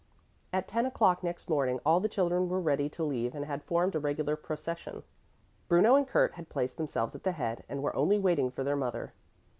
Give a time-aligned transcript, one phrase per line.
[0.51, 3.93] At ten o'clock next morning all the children were ready to leave and had formed
[3.93, 5.03] a regular procession.
[5.67, 8.75] Bruno and Kurt had placed themselves at the head and were only waiting for their
[8.75, 9.13] mother.